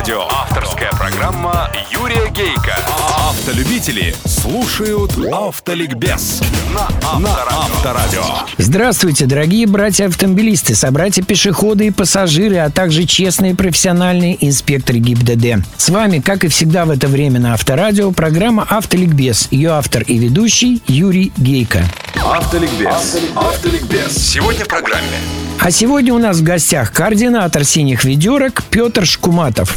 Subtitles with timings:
[0.00, 0.22] Авторадио.
[0.30, 2.74] Авторская программа Юрия Гейка.
[3.28, 6.40] Автолюбители слушают Автоликбез
[6.74, 8.22] на Авторадио.
[8.56, 15.66] Здравствуйте, дорогие братья-автомобилисты, собратья-пешеходы и пассажиры, а также честные профессиональные инспекторы ГИБДД.
[15.76, 19.48] С вами, как и всегда в это время на Авторадио, программа «Автоликбез».
[19.50, 21.84] Ее автор и ведущий Юрий Гейка.
[22.24, 23.18] Автоликбез.
[23.34, 24.12] Автоликбез.
[24.14, 25.18] Сегодня в программе.
[25.58, 29.74] А сегодня у нас в гостях координатор «Синих ведерок» Петр Шкуматов.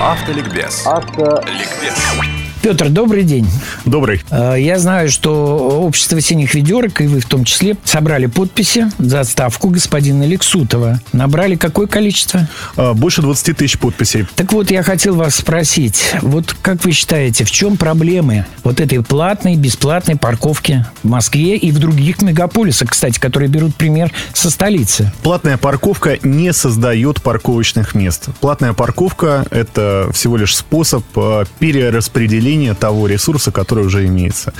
[0.00, 0.86] Автоликбез.
[0.86, 2.41] Автоликбез.
[2.62, 3.48] Петр, добрый день.
[3.84, 4.22] Добрый.
[4.30, 9.18] Э, Я знаю, что общество синих ведерок, и вы в том числе, собрали подписи за
[9.20, 11.00] отставку господина Лексутова.
[11.12, 12.48] Набрали какое количество?
[12.76, 14.26] А, Больше 20 тысяч подписей.
[14.36, 19.02] Так вот, я хотел вас спросить, вот как вы считаете, в чем проблемы вот этой
[19.02, 25.10] платной, бесплатной парковки в Москве и в других мегаполисах, кстати, которые берут пример со столицы?
[25.24, 28.28] Платная парковка не создает парковочных мест.
[28.40, 31.44] Платная парковка– это всего лишь способ а,
[32.52, 34.52] перераспределения того ресурса, который уже имеется.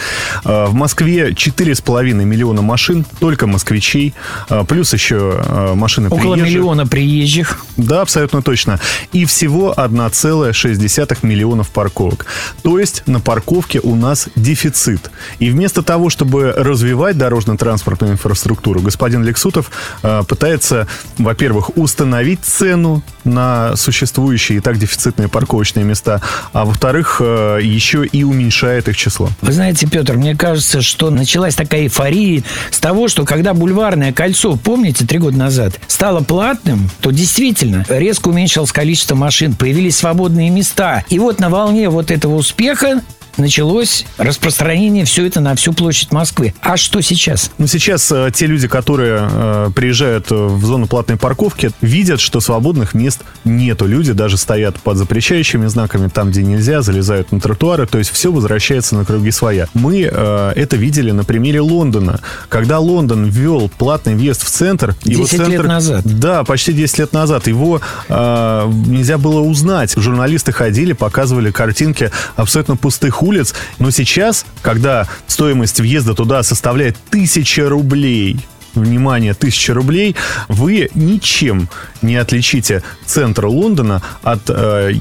[0.44, 4.14] А, В Москве 4,5 миллиона машин, только москвичей,
[4.48, 6.46] а, плюс еще а, машины Около приезжих.
[6.46, 7.64] миллиона приезжих.
[7.76, 8.78] Да, абсолютно точно.
[9.12, 12.26] И всего 1,6 миллионов парковок.
[12.62, 15.10] То есть на парковке у нас дефицит.
[15.40, 19.70] И вместо того, чтобы развивать дорожно-транспортную инфраструктуру, господин Лексутов
[20.02, 20.86] э, пытается,
[21.18, 26.20] во-первых, установить цену на существующие и так дефицитные парковочные места,
[26.52, 29.28] а во-вторых, э, еще и уменьшает их число.
[29.40, 34.56] Вы знаете, Петр, мне кажется, что началась такая эйфория с того, что когда бульварное кольцо,
[34.56, 41.04] помните, три года назад, стало платным, то действительно резко уменьшилось количество машин, появились свободные места.
[41.08, 43.02] И вот на волне вот этого успеха
[43.36, 46.54] началось распространение все это на всю площадь Москвы.
[46.60, 47.50] А что сейчас?
[47.58, 52.40] Ну, сейчас э, те люди, которые э, приезжают э, в зону платной парковки, видят, что
[52.40, 53.86] свободных мест нету.
[53.86, 57.86] Люди даже стоят под запрещающими знаками там, где нельзя, залезают на тротуары.
[57.86, 59.68] То есть все возвращается на круги своя.
[59.74, 62.20] Мы э, это видели на примере Лондона.
[62.48, 64.94] Когда Лондон ввел платный въезд в центр...
[65.04, 66.02] его 10 лет центр- назад.
[66.04, 67.46] Да, почти 10 лет назад.
[67.46, 69.94] Его э, нельзя было узнать.
[69.96, 73.54] Журналисты ходили, показывали картинки абсолютно пустых улиц.
[73.78, 78.38] Но сейчас, когда стоимость въезда туда составляет тысяча рублей,
[78.74, 80.16] внимание, тысяча рублей,
[80.48, 81.68] вы ничем
[82.02, 84.94] не отличите центр Лондона от э,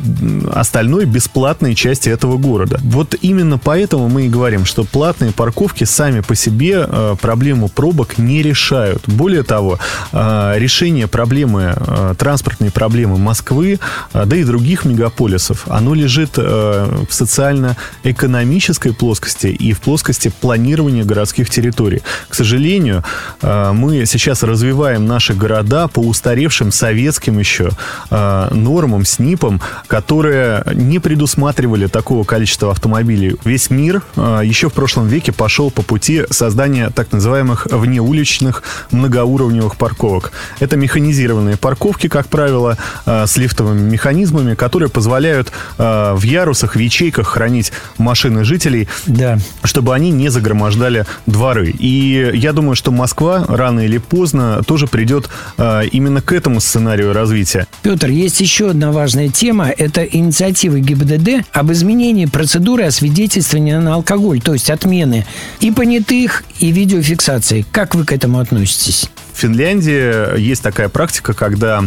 [0.53, 2.79] остальной бесплатной части этого города.
[2.83, 8.17] Вот именно поэтому мы и говорим, что платные парковки сами по себе э, проблему пробок
[8.17, 9.07] не решают.
[9.07, 9.79] Более того,
[10.11, 13.79] э, решение проблемы, э, транспортной проблемы Москвы,
[14.13, 21.03] э, да и других мегаполисов, оно лежит э, в социально-экономической плоскости и в плоскости планирования
[21.03, 22.01] городских территорий.
[22.29, 23.03] К сожалению,
[23.41, 27.69] э, мы сейчас развиваем наши города по устаревшим советским еще
[28.09, 33.35] э, нормам, СНИПам, которые не предусматривали такого количества автомобилей.
[33.45, 39.75] Весь мир э, еще в прошлом веке пошел по пути создания так называемых внеуличных многоуровневых
[39.75, 40.31] парковок.
[40.59, 47.71] Это механизированные парковки, как правило, с лифтовыми механизмами, которые позволяют в ярусах, в ячейках хранить
[47.97, 49.37] машины жителей, Да.
[49.63, 51.69] чтобы они не загромождали дворы.
[51.77, 57.13] И я думаю, что Москва рано или поздно тоже придет э, именно к этому сценарию
[57.13, 57.67] развития.
[57.81, 59.69] Петр, есть еще одна важная тема.
[59.69, 65.25] Это инициатива ГИБДД об изменении процедуры освидетельствования на алкоголь, то есть отмены
[65.59, 67.65] и понятых, и видеофиксации.
[67.71, 69.09] Как вы к этому относитесь?
[69.33, 71.83] В Финляндии есть такая практика, когда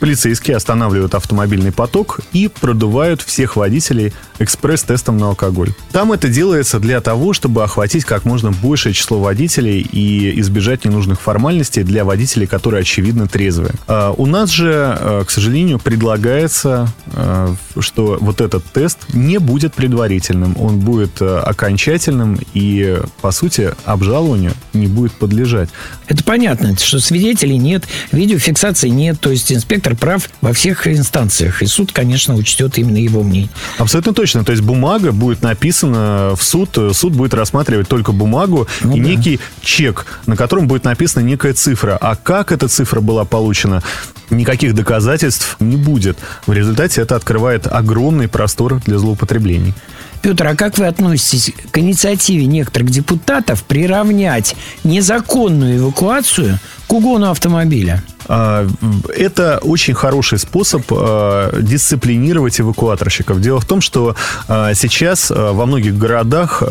[0.00, 5.72] полицейские останавливают автомобильный поток и продувают всех водителей экспресс-тестом на алкоголь.
[5.92, 11.20] Там это делается для того, чтобы охватить как можно большее число водителей и избежать ненужных
[11.20, 13.72] формальностей для водителей, которые очевидно трезвые.
[13.86, 19.74] А У нас же, э, к сожалению, предлагается, э, что вот этот тест не будет
[19.74, 25.68] предварительным, он будет э, окончательным и, по сути, обжалованию не будет подлежать.
[26.06, 31.62] Это понятно, что свидетелей нет, видеофиксации нет, то есть инспектор прав во всех инстанциях.
[31.62, 33.50] И суд, конечно, учтет именно его мнение.
[33.78, 34.44] Абсолютно точно.
[34.44, 39.08] То есть бумага будет написана в суд, суд будет рассматривать только бумагу Ну и да.
[39.08, 41.96] некий чек, на котором будет написана некая цифра.
[42.00, 43.82] А как эта цифра была получена,
[44.30, 46.18] никаких доказательств не будет.
[46.46, 49.74] В результате это открывает огромный простор для злоупотреблений.
[50.22, 58.02] Петр, а как вы относитесь к инициативе некоторых депутатов приравнять незаконную эвакуацию к угону автомобиля?
[58.28, 58.68] Э,
[59.14, 63.40] это очень хороший способ э, дисциплинировать эвакуаторщиков.
[63.40, 64.14] Дело в том, что
[64.48, 66.62] э, сейчас во многих городах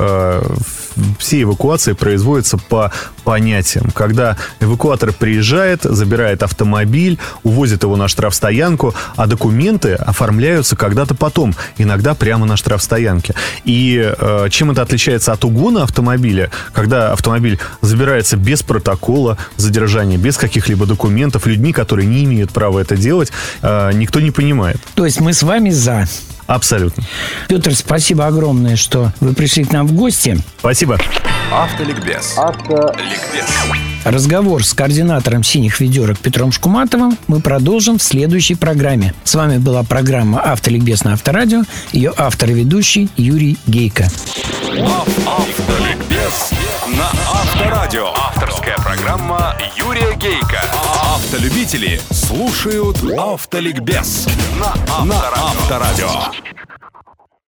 [1.19, 2.91] все эвакуации производятся по
[3.23, 3.91] понятиям.
[3.91, 12.15] Когда эвакуатор приезжает, забирает автомобиль, увозит его на штрафстоянку, а документы оформляются когда-то потом, иногда
[12.15, 13.35] прямо на штрафстоянке.
[13.63, 14.13] И
[14.49, 21.46] чем это отличается от угона автомобиля, когда автомобиль забирается без протокола задержания, без каких-либо документов,
[21.47, 24.77] людьми, которые не имеют права это делать, э, никто не понимает.
[24.95, 26.07] То есть мы с вами за.
[26.47, 27.03] Абсолютно.
[27.49, 30.39] Петр, спасибо огромное, что вы пришли к нам в гости.
[30.59, 30.97] Спасибо.
[31.51, 32.35] Автоликбез.
[32.37, 33.45] Автоликбез.
[34.05, 39.13] Разговор с координатором «Синих ведерок» Петром Шкуматовым мы продолжим в следующей программе.
[39.25, 41.63] С вами была программа «Автоликбез» на Авторадио.
[41.91, 44.05] Ее автор и ведущий Юрий Гейко.
[45.25, 46.51] Автоликбез
[46.87, 48.07] на Авторадио.
[48.15, 50.61] Авторская программа Юрия Гейка.
[51.37, 54.27] Автолюбители слушают Автоликбез
[54.59, 54.73] на
[55.35, 56.56] Авторадио.